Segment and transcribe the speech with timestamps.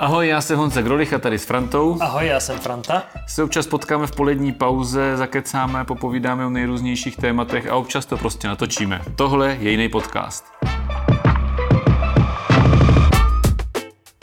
[0.00, 1.98] Ahoj, já jsem Honza Grolich a tady s Frantou.
[2.00, 3.02] Ahoj, já jsem Franta.
[3.26, 8.48] Se občas potkáme v polední pauze, zakecáme, popovídáme o nejrůznějších tématech a občas to prostě
[8.48, 9.00] natočíme.
[9.16, 10.44] Tohle je jiný podcast.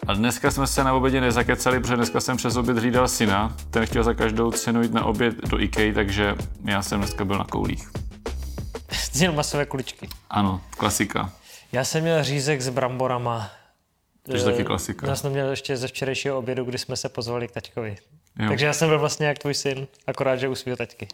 [0.07, 3.53] A dneska jsme se na obědě nezakecali, protože dneska jsem přes oběd hlídal syna.
[3.69, 6.35] Ten chtěl za každou cenu jít na oběd do IKEA, takže
[6.65, 7.89] já jsem dneska byl na koulích.
[9.15, 10.09] Měl masové kuličky.
[10.29, 11.29] Ano, klasika.
[11.71, 13.49] Já jsem měl řízek s bramborama.
[14.25, 15.07] To je taky klasika.
[15.07, 17.95] Já jsem měl ještě ze včerejšího obědu, kdy jsme se pozvali k taťkovi.
[18.39, 18.47] Jo.
[18.49, 21.07] Takže já jsem byl vlastně jak tvůj syn, akorát, že u svého taťky.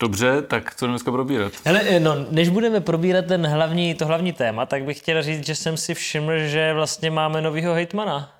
[0.00, 1.52] Dobře, tak co dneska probírat?
[1.64, 5.46] Hele, eh, no, než budeme probírat ten hlavní, to hlavní téma, tak bych chtěl říct,
[5.46, 8.32] že jsem si všiml, že vlastně máme novýho hejtmana.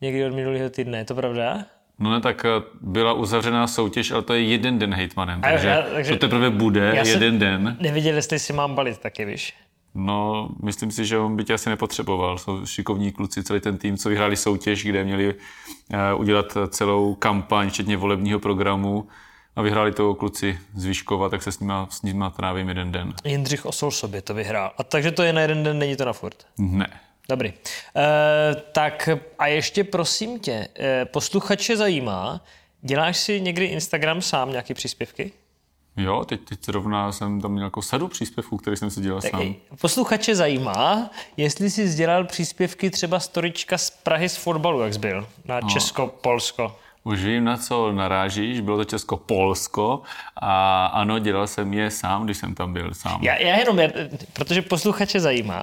[0.00, 1.64] Někdy od minulého týdne, je to pravda?
[1.98, 2.48] No ne, tak eh,
[2.80, 6.50] byla uzavřená soutěž, ale to je jeden den hejtmanem, A takže, já- takže- to teprve
[6.50, 7.76] bude jsem- jeden den.
[7.80, 9.54] Neviděl, jestli si mám balit taky, víš?
[9.96, 12.38] No, myslím si, že on by tě asi nepotřeboval.
[12.38, 15.34] Jsou šikovní kluci, celý ten tým, co vyhráli soutěž, kde měli
[15.90, 19.08] eh, udělat celou kampaň, včetně volebního programu
[19.56, 23.14] a vyhráli to kluci z Výškova, tak se s nima, s nima trávím jeden den.
[23.24, 24.72] Jindřich Osol sobě to vyhrál.
[24.78, 26.46] A takže to je na jeden den, není to na furt.
[26.58, 27.00] Ne.
[27.28, 27.48] Dobrý.
[27.48, 27.54] E,
[28.72, 32.40] tak a ještě prosím tě, e, posluchače zajímá,
[32.80, 35.32] děláš si někdy Instagram sám nějaké příspěvky?
[35.96, 39.30] Jo, teď, teď zrovna jsem tam měl jako sadu příspěvků, který jsem si dělal Tak
[39.30, 39.54] sám.
[39.80, 45.26] posluchače zajímá, jestli jsi dělal příspěvky třeba storička z Prahy z fotbalu, jak jsi byl,
[45.44, 46.76] na Česko-Polsko.
[47.06, 50.02] Už vím, na co narážíš, bylo to Česko-Polsko
[50.36, 53.18] a ano, dělal jsem je sám, když jsem tam byl sám.
[53.22, 53.88] Já, já jenom, já,
[54.32, 55.62] protože posluchače zajímá,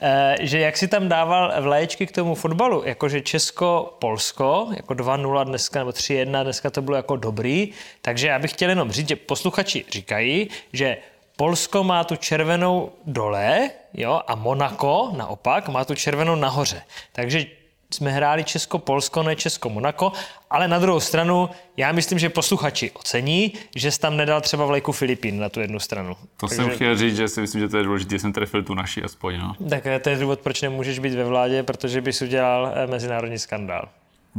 [0.00, 5.78] eh, že jak si tam dával vlaječky k tomu fotbalu, jakože Česko-Polsko, jako 2-0 dneska,
[5.78, 9.84] nebo 3-1, dneska to bylo jako dobrý, takže já bych chtěl jenom říct, že posluchači
[9.90, 10.96] říkají, že
[11.36, 16.82] Polsko má tu červenou dole, jo, a Monako naopak má tu červenou nahoře.
[17.12, 17.63] Takže
[17.94, 20.12] jsme hráli Česko-Polsko, ne Česko-Monako,
[20.50, 24.92] ale na druhou stranu, já myslím, že posluchači ocení, že jsi tam nedal třeba vlajku
[24.92, 26.16] Filipín na tu jednu stranu.
[26.36, 28.74] To jsem chtěl říct, že si myslím, že to je důležité, že jsem trefil tu
[28.74, 29.38] naši aspoň.
[29.38, 29.54] No.
[29.70, 33.88] Tak to je důvod, proč nemůžeš být ve vládě, protože bys udělal eh, mezinárodní skandál.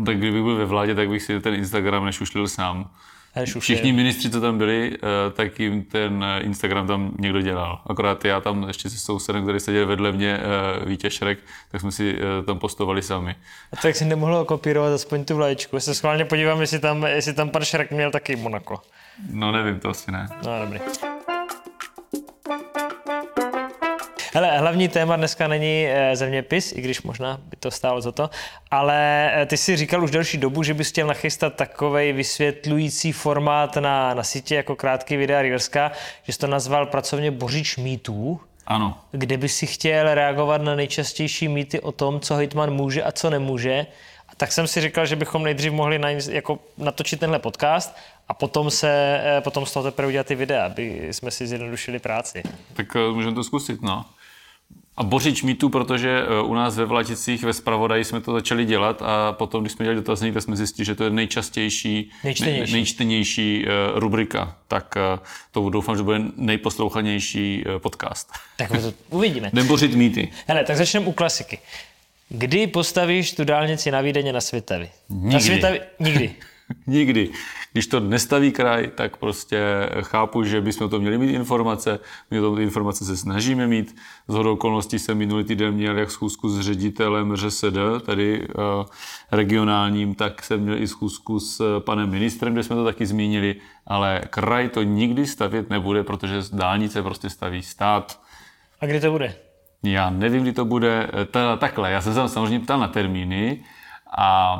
[0.05, 2.89] Tak kdybych byl ve vládě, tak bych si ten Instagram nešušlil sám.
[3.59, 7.81] Všichni ministři, co tam byli, eh, tak jim ten eh, Instagram tam někdo dělal.
[7.88, 11.40] Akorát já tam ještě se sousedem, který seděl vedle mě, eh, Vítě Šrek,
[11.72, 13.35] tak jsme si tam postovali sami.
[13.73, 15.75] A tak si nemohl kopírovat aspoň tu vlaječku.
[15.75, 18.81] Já se schválně podívám, jestli tam, jestli tam pan Šrek měl taky Monako.
[19.31, 20.28] No nevím, to asi ne.
[20.46, 20.79] No dobrý.
[24.35, 28.29] Hele, hlavní téma dneska není eh, zeměpis, i když možná by to stálo za to,
[28.72, 33.75] ale eh, ty si říkal už delší dobu, že bys chtěl nachystat takový vysvětlující formát
[33.75, 35.91] na, na sítě jako krátký videa Reelska,
[36.23, 41.47] že jsi to nazval pracovně Bořič mýtů, Ano, kde by si chtěl reagovat na nejčastější
[41.47, 43.85] mýty o tom, co hejtman může a co nemůže.
[44.29, 47.96] A tak jsem si říkal, že bychom nejdřív mohli na, jako natočit tenhle podcast
[48.28, 52.00] a potom, se, eh, potom z toho teprve udělat ty videa, aby jsme si zjednodušili
[52.00, 52.44] práci.
[52.73, 54.06] tak můžeme to zkusit, no.
[54.97, 59.01] A bořič mýtu, protože eh, u nás ve Vlaticích ve Spravodaji jsme to začali dělat
[59.01, 62.61] a potom, když jsme dělali dotazník, tak jsme zjistili, že to je nejčastější, Nejčtenější.
[62.61, 63.69] nej, nejčtenější eh,
[64.00, 64.57] rubrika.
[64.67, 65.19] Tak eh,
[65.51, 68.29] to doufám, že bude nejposlouchanější podcast.
[68.57, 69.50] Tak to uvidíme.
[69.53, 70.31] Nebořit mýty.
[70.47, 71.59] Hele, tak začneme u klasiky.
[72.29, 74.89] Kdy postavíš tu dálnici na Vídeně na Světavi?
[75.09, 75.39] Na Nikdy.
[75.44, 75.81] Světavi?
[76.00, 76.35] Nikdy.
[76.87, 77.29] Nikdy.
[77.71, 81.99] Když to nestaví kraj, tak prostě chápu, že bychom to měli mít informace.
[82.31, 83.95] My to informace se snažíme mít.
[84.27, 88.85] Z hodou okolností jsem minulý týden měl jak schůzku s ředitelem ŘSD, tady uh,
[89.31, 93.55] regionálním, tak jsem měl i schůzku s eh, panem ministrem, kde jsme to taky zmínili,
[93.87, 98.21] ale kraj to nikdy stavět nebude, protože dálnice prostě staví stát.
[98.81, 99.35] A kdy to bude?
[99.83, 101.09] Já nevím, kdy to bude.
[101.13, 103.63] Eh, Ta, takhle, já jsem se tam samozřejmě ptal na termíny
[104.17, 104.57] a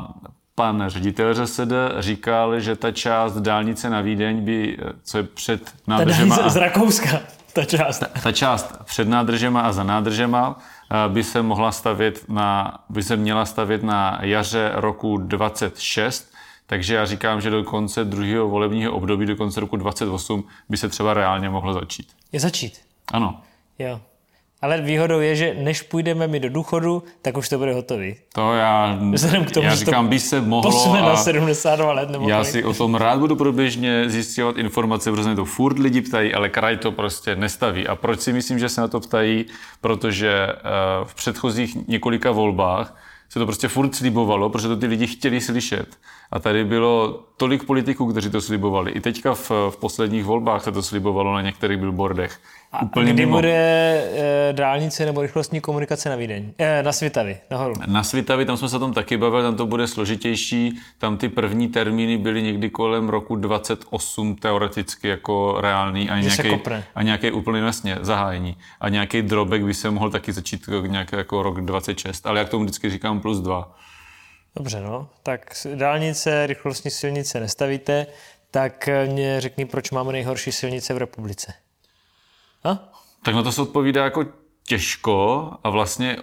[0.58, 5.70] pan ředitel ŘSD říkal, že ta část dálnice na Vídeň by, co je před Ta
[5.86, 7.20] nádržema, dálnice z Rakouska,
[7.52, 8.02] ta část.
[8.22, 10.58] ta část před nádržema a za nádržema
[10.90, 16.32] eh, by se mohla stavět na, by se měla stavět na jaře roku 26,
[16.66, 20.88] takže já říkám, že do konce druhého volebního období, do konce roku 28, by se
[20.88, 22.08] třeba reálně mohlo začít.
[22.32, 22.80] Je začít.
[23.12, 23.40] Ano,
[23.78, 24.00] Jo.
[24.62, 28.16] Ale výhodou je, že než půjdeme my do důchodu, tak už to bude hotový.
[28.34, 31.16] to já, Vzhledem k tomu, já že to říkám, by se mohlo Posune na a
[31.16, 32.52] 72 let nebo já kolik.
[32.52, 36.76] si o tom rád budu průběžně zjistit informace, protože to furt lidi ptají, ale kraj
[36.76, 37.86] to prostě nestaví.
[37.86, 39.44] A proč si myslím, že se na to ptají?
[39.80, 40.60] Protože eh,
[41.04, 42.96] v předchozích několika volbách
[43.28, 45.86] se to prostě furt slibovalo, protože to ty lidi chtěli slyšet.
[46.30, 48.90] A tady bylo tolik politiků, kteří to slibovali.
[48.90, 52.38] I teďka v, v posledních volbách se to slibovalo na některých billboardech.
[52.76, 53.36] A úplně kdy mimo.
[53.36, 56.52] bude e, dálnice nebo rychlostní komunikace na Vídeň?
[56.58, 57.74] E, na Svitavy, nahoru.
[57.86, 60.78] Na Svitavi, tam jsme se o tom taky bavili, tam to bude složitější.
[60.98, 66.60] Tam ty první termíny byly někdy kolem roku 28 teoreticky jako reálný a nějaký,
[66.94, 68.56] a nějaký úplně vlastně zahájení.
[68.80, 72.48] A nějaký drobek by se mohl taky začít jako nějaký jako rok 26, ale jak
[72.48, 73.76] tomu vždycky říkám plus dva.
[74.56, 75.08] Dobře, no.
[75.22, 78.06] Tak dálnice, rychlostní silnice nestavíte,
[78.50, 81.52] tak eh, mě řekni, proč máme nejhorší silnice v republice.
[82.64, 82.78] A?
[83.22, 84.24] Tak na to se odpovídá jako
[84.66, 86.16] těžko a vlastně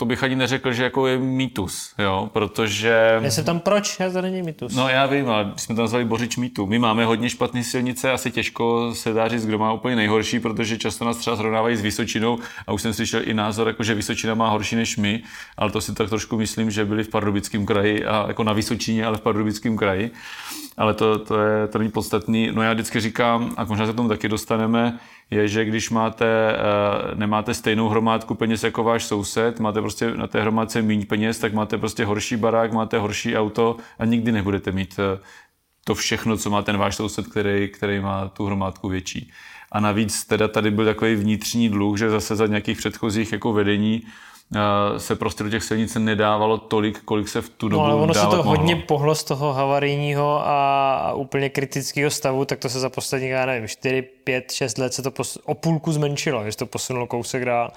[0.00, 3.18] to bych ani neřekl, že jako je mýtus, jo, protože...
[3.22, 4.74] Já se tam proč, já to není mýtus.
[4.74, 6.66] No já vím, ale jsme to nazvali Bořič mýtu.
[6.66, 10.78] My máme hodně špatné silnice, asi těžko se dá říct, kdo má úplně nejhorší, protože
[10.78, 14.34] často nás třeba srovnávají s Vysočinou a už jsem slyšel i názor, jako že Vysočina
[14.34, 15.22] má horší než my,
[15.56, 19.06] ale to si tak trošku myslím, že byli v Pardubickém kraji a jako na Vysočině,
[19.06, 20.10] ale v Pardubickém kraji.
[20.78, 22.50] Ale to, to, je, to není podstatný.
[22.52, 24.98] No já vždycky říkám, a možná se k tomu taky dostaneme,
[25.30, 30.26] je, že když máte, eh, nemáte stejnou hromádku peněz jako váš soused, máte prostě na
[30.26, 34.72] té hromádce méně peněz, tak máte prostě horší barák, máte horší auto a nikdy nebudete
[34.72, 35.20] mít eh,
[35.84, 39.30] to všechno, co má ten váš soused, který, který má tu hromádku větší.
[39.72, 44.02] A navíc teda tady byl takový vnitřní dluh, že zase za nějakých předchozích jako vedení
[44.96, 48.14] se prostě do těch silnic nedávalo tolik, kolik se v tu dobu No, ale ono
[48.14, 48.42] se to mohlo.
[48.44, 53.28] hodně pohlo z toho havarijního a, a úplně kritického stavu, tak to se za poslední,
[53.28, 56.66] já nevím, 4, 5, 6 let se to pos, o půlku zmenšilo, že se to
[56.66, 57.70] posunulo kousek dál.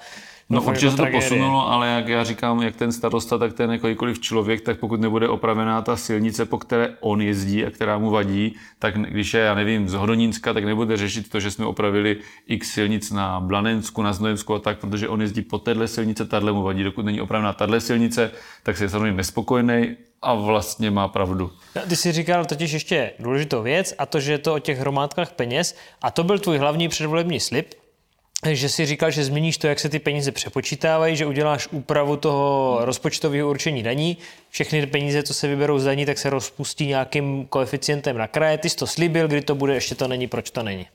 [0.50, 1.22] No určitě se to tragédie.
[1.22, 5.28] posunulo, ale jak já říkám, jak ten starosta, tak ten jakýkoliv člověk, tak pokud nebude
[5.28, 9.54] opravená ta silnice, po které on jezdí a která mu vadí, tak když je, já
[9.54, 12.16] nevím, z Hodonínska, tak nebude řešit to, že jsme opravili
[12.46, 16.52] x silnic na Blanensku, na Znojemsku a tak, protože on jezdí po téhle silnice, tahle
[16.52, 16.82] mu vadí.
[16.82, 18.30] Dokud není opravená tahle silnice,
[18.62, 21.50] tak se je samozřejmě nespokojený a vlastně má pravdu.
[21.76, 24.78] No, ty jsi říkal totiž ještě důležitou věc a to, že je to o těch
[24.78, 27.74] hromádkách peněz a to byl tvůj hlavní předvolební slib,
[28.50, 32.78] že si říkal, že změníš to, jak se ty peníze přepočítávají, že uděláš úpravu toho
[32.80, 34.16] rozpočtového určení daní,
[34.50, 38.58] všechny peníze, co se vyberou z daní, tak se rozpustí nějakým koeficientem na kraje.
[38.58, 40.86] Ty jsi to slíbil, kdy to bude, ještě to není, proč to není.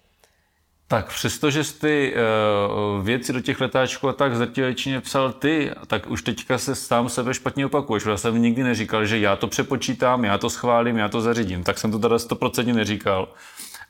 [0.90, 6.10] Tak přestože jsi ty uh, věci do těch letáčků a tak zrtělečně psal ty, tak
[6.10, 8.06] už teďka se sám sebe špatně opakuješ.
[8.06, 11.64] Já jsem nikdy neříkal, že já to přepočítám, já to schválím, já to zařídím.
[11.64, 13.28] Tak jsem to teda stoprocentně neříkal.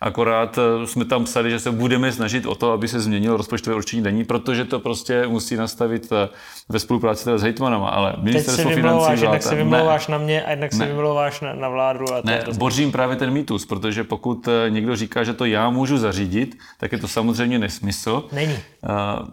[0.01, 3.75] Akorát eh, jsme tam psali, že se budeme snažit o to, aby se změnil rozpočtové
[3.75, 6.29] určení daní, protože to prostě musí nastavit eh,
[6.69, 10.44] ve spolupráci teda s hejtmanama, ale se ministerstvo financí jednak se vláda- vymlouváš na mě
[10.44, 10.85] a jednak se Ne.
[10.85, 12.13] vymlouváš na, na vládu.
[12.13, 15.69] A to ne, bořím právě ten mýtus, protože pokud eh, někdo říká, že to já
[15.69, 18.23] můžu zařídit, tak je to samozřejmě nesmysl.
[18.31, 18.53] Není.
[18.53, 19.27] Uh,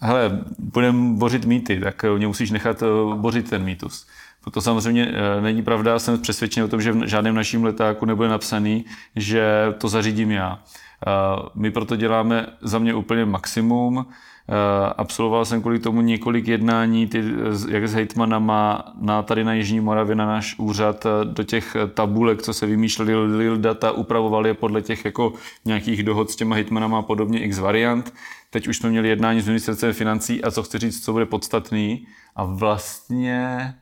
[0.00, 2.82] hele, budeme bořit mýty, tak mě musíš nechat
[3.14, 4.06] bořit ten mýtus.
[4.50, 8.28] To samozřejmě eh, není pravda, jsem přesvědčen o tom, že v žádném naším letáku nebude
[8.28, 8.84] napsaný,
[9.16, 10.58] že to zařídím já.
[11.06, 11.10] Eh,
[11.54, 14.06] My proto děláme za mě úplně maximum.
[14.48, 17.24] Eh, Absolvoval jsem kvůli tomu několik jednání, ty,
[17.68, 22.54] jak s hejtmanama na, tady na Jižní Moravě, na náš úřad, do těch tabulek, co
[22.54, 25.32] se vymýšleli, lil data, upravovali je podle těch jako
[25.64, 28.14] nějakých dohod s těma hejtmanama a podobně x variant.
[28.50, 32.06] Teď už jsme měli jednání s ministerstvem financí a co chci říct, co bude podstatný.
[32.36, 33.74] A vlastně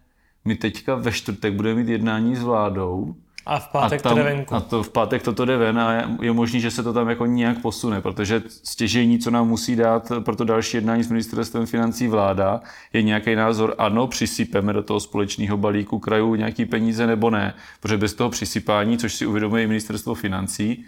[0.44, 3.14] my teďka ve čtvrtek budeme mít jednání s vládou
[3.46, 4.54] A v pátek a, tam, to jde venku.
[4.54, 7.08] a to v pátek toto jde ven a je, je možný, že se to tam
[7.08, 11.66] jako nějak posune, protože stěžení, co nám musí dát pro to další jednání s ministerstvem
[11.66, 12.60] financí vláda,
[12.92, 17.96] je nějaký názor, ano, přisypeme do toho společného balíku krajů nějaký peníze nebo ne, protože
[17.96, 20.84] bez toho přisypání, což si uvědomuje i ministerstvo financí,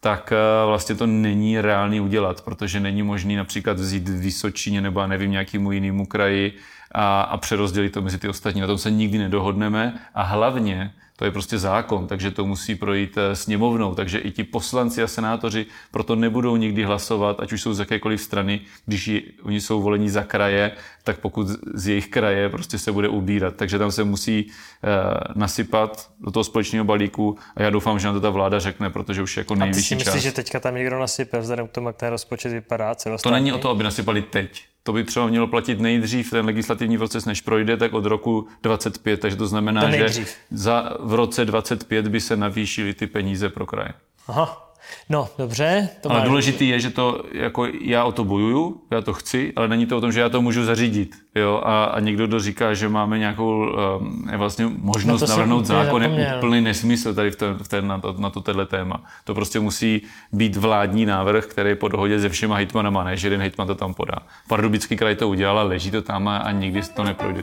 [0.00, 5.30] tak eh, vlastně to není reálný udělat, protože není možný například vzít Vysočině nebo nevím
[5.30, 6.52] nějakému jinému kraji
[6.92, 8.60] a, a přerozdělit to mezi ty ostatní.
[8.60, 13.18] Na tom se nikdy nedohodneme a hlavně to je prostě zákon, takže to musí projít
[13.18, 17.74] eh, sněmovnou, takže i ti poslanci a senátoři proto nebudou nikdy hlasovat, ať už jsou
[17.74, 20.72] z jakékoliv strany, když ji, oni jsou volení za kraje,
[21.04, 23.54] tak pokud z jejich kraje prostě se bude ubírat.
[23.56, 24.88] Takže tam se musí eh,
[25.34, 29.22] nasypat do toho společného balíku a já doufám, že nám to ta vláda řekne, protože
[29.22, 30.22] už je jako A ty nejvyšší si myslíš, čas.
[30.22, 33.58] že teďka tam někdo nasype, vzhledem k tomu, jak ten rozpočet vypadá To není o
[33.58, 34.64] to, aby nasypali teď.
[34.88, 39.20] To by třeba mělo platit nejdřív ten legislativní proces, než projde, tak od roku 25.
[39.20, 43.66] Takže to znamená, To že za, v roce 25 by se navýšily ty peníze pro
[43.66, 43.94] kraje.
[44.28, 44.67] Aha.
[45.08, 45.88] No, dobře.
[46.00, 49.52] To Ale máš- důležitý je, že to, jako já o to bojuju, já to chci,
[49.56, 51.16] ale není to o tom, že já to můžu zařídit.
[51.34, 51.62] Jo?
[51.64, 53.66] A, a někdo, kdo říká, že máme nějakou
[54.00, 57.68] um, vlastně možnost No no to navrhnout zákon, je úplný nesmysl tady v ten, v
[57.68, 59.04] ten, na, to, na to téma.
[59.24, 60.02] To prostě musí
[60.32, 63.74] být vládní návrh, který je po dohodě se všema hejtmanama, ne, že jeden hejtman to
[63.74, 64.18] tam podá.
[64.48, 67.42] Pardubický kraj to udělal leží to tam a, a nikdy to neprojde.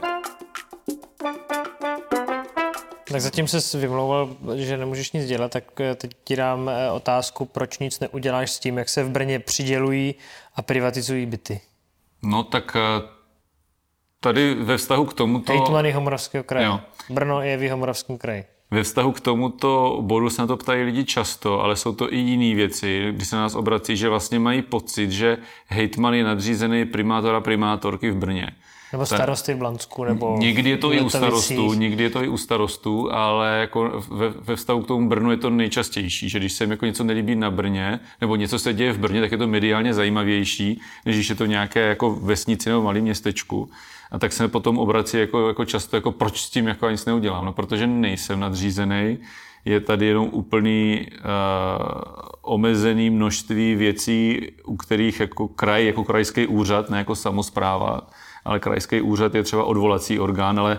[3.10, 7.44] Tak zatím se vymlouval, že nemůžeš nic dělat, tak eh, teď ti dám eh, otázku,
[7.44, 10.14] proč nic neuděláš s tím, jak se v Brně přidělují
[10.54, 11.60] a privatizují byty.
[12.22, 13.08] No tak eh,
[14.20, 15.52] tady ve vztahu k tomuto...
[15.52, 16.66] Hejtmany Homoravského kraje.
[16.66, 16.80] Jo.
[17.10, 18.44] Brno je v Jihomoravském kraji.
[18.70, 22.16] Ve vztahu k tomuto bodu se na to ptají lidi často, ale jsou to i
[22.16, 26.84] jiné věci, kdy se na nás obrací, že vlastně mají pocit, že hejtman je nadřízený
[26.84, 28.50] primátora primátorky v Brně.
[28.92, 32.28] Nebo starosty v Blansku, nebo Někdy je to i u starostů, někdy je to i
[32.28, 36.52] u starostů, ale jako ve, ve vztahu k tomu Brnu je to nejčastější, že když
[36.52, 39.38] se jim jako něco nelíbí na Brně, nebo něco se děje v Brně, tak je
[39.38, 43.70] to mediálně zajímavější, než když je to nějaké jako vesnici nebo malém městečku.
[44.10, 47.44] A tak se potom obrací jako, jako často, jako proč s tím jako nic neudělám.
[47.44, 49.18] No, protože nejsem nadřízený,
[49.64, 51.22] je tady jenom úplný uh,
[52.42, 58.00] omezený množství věcí, u kterých jako kraj, jako krajský úřad, ne jako samozpráva,
[58.46, 60.78] ale krajský úřad je třeba odvolací orgán, ale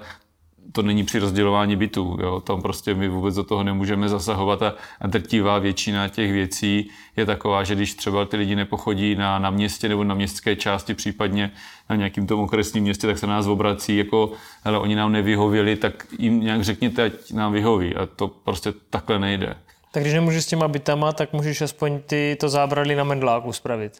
[0.71, 2.17] to není při rozdělování bytů.
[2.21, 2.39] Jo?
[2.39, 7.25] Tam prostě my vůbec do toho nemůžeme zasahovat a, a drtivá většina těch věcí je
[7.25, 11.51] taková, že když třeba ty lidi nepochodí na, na městě nebo na městské části, případně
[11.89, 14.31] na nějakým tom okresním městě, tak se na nás obrací jako,
[14.63, 17.95] hele, oni nám nevyhověli, tak jim nějak řekněte, ať nám vyhoví.
[17.95, 19.55] A to prostě takhle nejde.
[19.91, 23.93] Tak když nemůžeš s těma bytama, tak můžeš aspoň ty to zábradlí na mendláku spravit.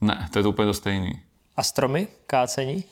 [0.00, 1.27] Ne, to je to úplně to stejný.
[1.58, 2.06] A stromy?
[2.26, 2.84] Kácení?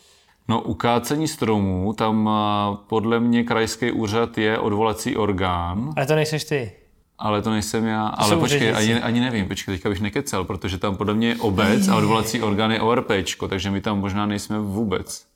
[0.49, 6.15] No, u kácení stromů, tam a, podle mě krajský úřad je odvolací orgán, Ale to
[6.15, 6.73] nejseš ty.
[7.19, 8.07] ale to nejsem já.
[8.07, 11.37] ale jsou počkej, ani, ani nevím, počkej, teďka bych nekecel, protože tam podle mě je
[11.37, 15.27] obec a odvolací orgán je ORPčko, takže my tam možná nejsme vůbec.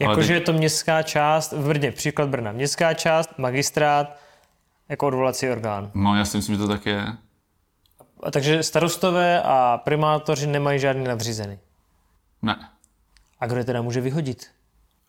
[0.00, 2.52] Ale Jakože teď- je to městská část v Brně, příklad Brna.
[2.52, 4.16] Městská část, magistrát,
[4.88, 5.90] jako odvolací orgán.
[5.94, 7.06] No, já si myslím, že to tak je.
[8.22, 11.58] A takže starostové a primátoři nemají žádný nadřízený.
[12.42, 12.70] Ne.
[13.40, 14.50] A kdo je teda může vyhodit?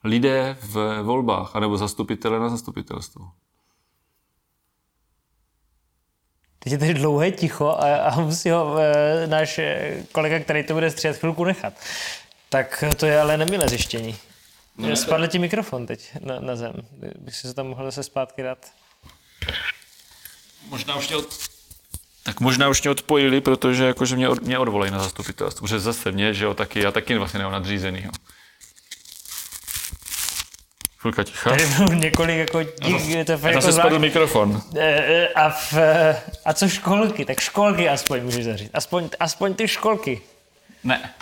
[0.04, 3.32] Lidé v volbách, anebo zastupitele na zastupitelstvo.
[6.60, 10.74] Teď je tady dlouhé ticho a, a musí ho e, náš eh, kolega, který to
[10.74, 11.74] bude stříhat, chvilku nechat.
[12.50, 14.16] Tak to je ale nemilé zjištění.
[14.78, 16.74] No, Spadl ti mikrofon teď na, na zem.
[17.20, 18.72] Bych si se tam mohl zase zpátky dát.
[20.70, 21.57] Možná už mě od...
[22.28, 25.68] Tak možná už mě odpojili, protože jakože mě, od, mě odvolají na zastupitelstvo.
[25.68, 28.12] Protože zase mě, že jo, taky, já taky vlastně nemám nadřízenýho.
[30.98, 31.50] Chvilka ticha.
[31.50, 34.62] Tady bylo několik jako dík, to je fakt jako spadl mikrofon.
[34.76, 37.26] E, e, a, v, e, a co školky?
[37.26, 38.72] Tak školky aspoň můžeš zařídit.
[38.74, 40.22] Aspoň, aspoň ty školky.
[40.84, 41.14] Ne.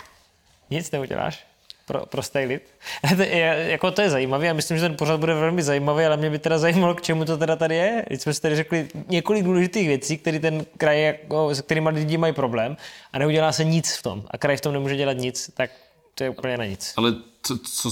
[0.70, 1.45] Nic neuděláš?
[1.86, 2.62] Pro, pro stylit?
[3.16, 6.16] To je, jako to je zajímavé a myslím, že ten pořad bude velmi zajímavý, ale
[6.16, 8.04] mě by teda zajímalo, k čemu to teda tady je.
[8.08, 12.16] Teď jsme si tady řekli několik důležitých věcí, které ten kraj, jako, se kterými lidi
[12.16, 12.76] mají problém
[13.12, 14.24] a neudělá se nic v tom.
[14.30, 15.70] A kraj v tom nemůže dělat nic, tak
[16.14, 16.92] to je úplně na nic.
[16.96, 17.90] Ale co, co,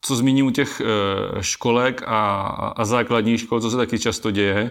[0.00, 2.40] co zmíním u těch eh, školek a,
[2.76, 4.70] a základních škol, co se taky často děje,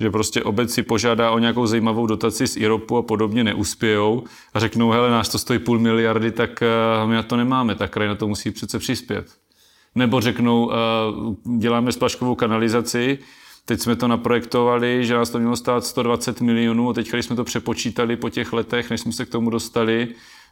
[0.00, 4.24] že prostě obec si požádá o nějakou zajímavou dotaci z IROPu a podobně neuspějou
[4.54, 7.90] a řeknou, hele, nás to stojí půl miliardy, tak eh, my na to nemáme, tak
[7.90, 9.26] kraj na to musí přece přispět.
[9.94, 10.76] Nebo řeknou, eh,
[11.58, 13.18] děláme splaškovou kanalizaci,
[13.64, 17.36] teď jsme to naprojektovali, že nás to mělo stát 120 milionů a teď, když jsme
[17.36, 20.08] to přepočítali po těch letech, než jsme se k tomu dostali,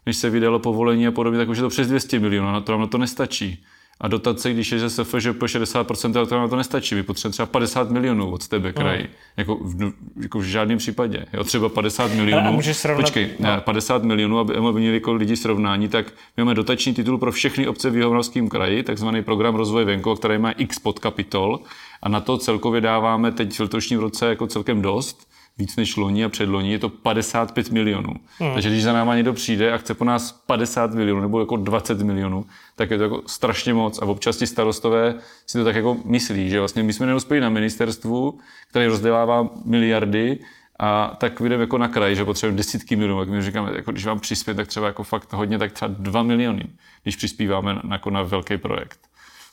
[0.07, 2.73] než se vydalo povolení a podobně, tak už je to přes 200 milionů, na to
[2.73, 3.65] nám na to nestačí.
[4.01, 6.95] A dotace, když je ze SFŽP 60%, tak to nám to nestačí.
[6.95, 8.99] My potřebujeme třeba 50 milionů od tebe, kraj.
[9.03, 9.09] No.
[9.37, 11.27] Jako, v, jako v žádném případě.
[11.33, 12.53] Jo, třeba 50 A milionů.
[12.53, 16.55] můžeš srovnat- Počkej, ne, 50 milionů, aby, aby měli jako lidi srovnání, tak my máme
[16.55, 20.79] dotační titul pro všechny obce v Jihomoravském kraji, takzvaný program rozvoje venkova, který má x
[20.79, 21.61] podkapitol
[22.03, 25.27] a na to celkově dáváme teď v letošním roce jako celkem dost,
[25.59, 28.15] víc než loni a předloni, je to 55 milionů.
[28.39, 28.53] Hmm.
[28.55, 32.01] Takže když za náma někdo přijde a chce po nás 50 milionů nebo jako 20
[32.03, 32.47] milionů,
[32.77, 33.99] tak je to jako strašně moc.
[34.03, 35.15] A občas ti starostové
[35.47, 38.39] si to tak jako myslí, že vlastně my jsme neuspěli na ministerstvu,
[38.71, 40.39] který rozdělává miliardy,
[40.79, 44.07] a tak vyjdeme jako na kraj, že potřebujeme desítky milionů, jak my říkáme, jako když
[44.07, 46.65] vám přispět, tak třeba jako fakt hodně, tak třeba 2 miliony,
[47.03, 48.99] když přispíváme na, jako na velký projekt.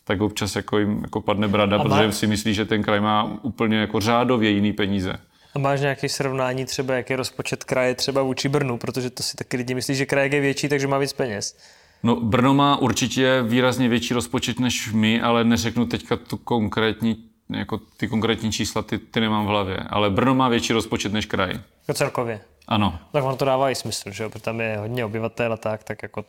[0.03, 2.99] Tak občas jako jim jako padne brada, A má- protože si myslí, že ten kraj
[2.99, 5.13] má úplně jako řádově jiný peníze.
[5.55, 9.37] A máš nějaké srovnání třeba, jaký je rozpočet kraje třeba vůči Brnu, protože to si
[9.37, 11.57] taky lidi myslí, že kraj je větší, takže má víc peněz.
[12.03, 17.79] No, Brno má určitě výrazně větší rozpočet než my, ale neřeknu teďka tu konkrétní, jako
[17.97, 19.77] ty konkrétní čísla, ty, ty nemám v hlavě.
[19.77, 21.49] Ale Brno má větší rozpočet než kraj.
[21.51, 22.41] Jako celkově.
[22.67, 22.99] Ano.
[23.11, 25.83] Tak on to dává i smysl, že jo, protože tam je hodně obyvatel a tak,
[25.83, 26.25] tak jako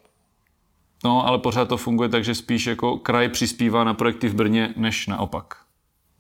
[1.05, 4.75] No, ale pořád to funguje tak, že spíš jako kraj přispívá na projekty v Brně,
[4.77, 5.62] než naopak.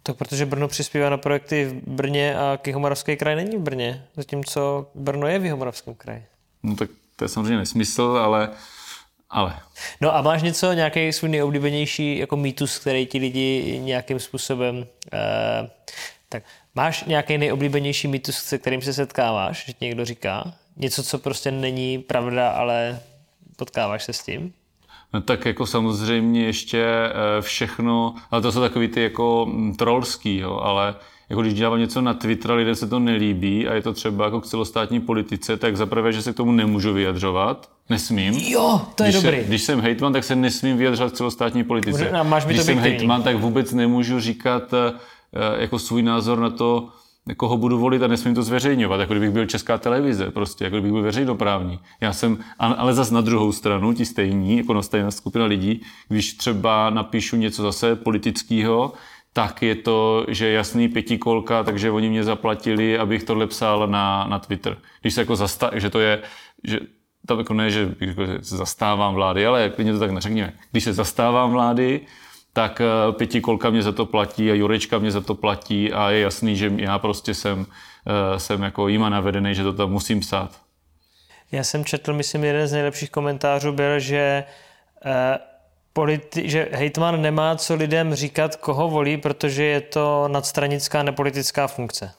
[0.02, 4.90] To protože Brno přispívá na projekty v Brně a Jihomoravský kraj není v Brně, zatímco
[4.94, 6.24] Brno je v Jihomoravském kraji.
[6.62, 8.50] No tak to je samozřejmě nesmysl, ale,
[9.30, 9.60] ale
[10.00, 15.70] No a máš něco, nějaký svůj nejoblíbenější jako mýtus, který ti lidi nějakým způsobem eh,
[16.28, 16.42] Tak
[16.74, 20.54] máš nějaký nejoblíbenější mýtus, se kterým se setkáváš, že ti někdo říká?
[20.76, 23.00] Něco, co prostě není pravda, ale
[23.56, 24.54] potkáváš se s tím?
[25.14, 30.38] No tak jako samozřejmě ještě eh, všechno, ale to jsou takový ty jako mm, trollský,
[30.38, 30.94] jo, ale
[31.28, 34.40] jako když dávám něco na Twitter, lidem se to nelíbí a je to třeba jako
[34.40, 38.34] k celostátní politice, tak zaprvé, že se k tomu nemůžu vyjadřovat, nesmím.
[38.34, 39.38] Jo, to je když dobrý.
[39.38, 42.10] Se, když jsem hejtman, tak se nesmím vyjadřovat k celostátní politice.
[42.22, 44.92] Máš mi když to jsem hejtman, tak vůbec nemůžu říkat eh,
[45.62, 46.88] jako svůj názor na to,
[47.36, 50.92] koho budu volit a nesmím to zveřejňovat, jako kdybych byl česká televize, prostě, jako kdybych
[50.92, 51.80] byl veřejnoprávní.
[52.00, 56.34] Já jsem, ale zas na druhou stranu, ti stejní, jako na stejná skupina lidí, když
[56.34, 58.92] třeba napíšu něco zase politického,
[59.32, 64.38] tak je to, že jasný pětikolka, takže oni mě zaplatili, abych tohle psal na, na
[64.38, 64.78] Twitter.
[65.00, 66.22] Když se jako zasta, že to je,
[66.64, 66.80] že
[67.26, 70.52] tam jako ne, že jako zastávám vlády, ale klidně to tak neřekněme.
[70.70, 72.00] Když se zastávám vlády,
[72.52, 76.20] tak eh, pětikolka mě za to platí a Jurečka mě za to platí a je
[76.20, 77.66] jasný, že já prostě jsem,
[78.06, 80.60] eh, jsem jako jima navedený, že to tam musím psát.
[81.52, 84.44] Já jsem četl, myslím, jeden z nejlepších komentářů byl, že
[85.04, 85.38] eh,
[85.94, 92.12] politi- že hejtman nemá co lidem říkat, koho volí, protože je to nadstranická nepolitická funkce.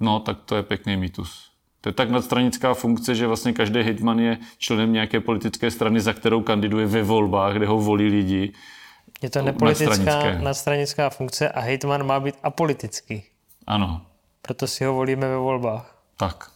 [0.00, 1.50] No, tak to je pěkný mýtus.
[1.80, 6.12] To je tak nadstranická funkce, že vlastně každý hitman je členem nějaké politické strany, za
[6.12, 8.52] kterou kandiduje ve volbách, kde ho volí lidi.
[9.22, 13.24] Je to nepolitická nadstranická funkce a hejtman má být apolitický.
[13.66, 14.02] Ano.
[14.42, 15.96] Proto si ho volíme ve volbách.
[16.16, 16.50] Tak.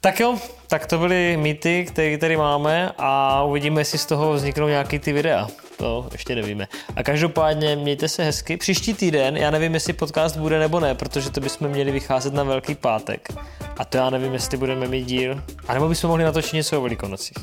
[0.00, 4.68] Tak jo, tak to byly mýty, které tady máme a uvidíme, jestli z toho vzniknou
[4.68, 5.48] nějaký ty videa.
[5.76, 6.68] To ještě nevíme.
[6.96, 8.56] A každopádně mějte se hezky.
[8.56, 12.42] Příští týden, já nevím, jestli podcast bude nebo ne, protože to bychom měli vycházet na
[12.42, 13.28] Velký pátek.
[13.76, 15.42] A to já nevím, jestli budeme mít díl.
[15.68, 17.36] A nebo bychom mohli natočit něco o Velikonocích.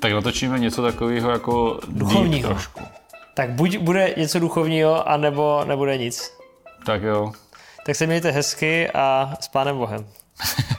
[0.00, 2.50] Tak natočíme něco takového jako duchovního.
[2.50, 2.80] trošku.
[3.36, 6.32] Tak buď bude něco duchovního, anebo nebude nic.
[6.86, 7.32] Tak jo.
[7.86, 10.06] Tak se mějte hezky a s pánem Bohem.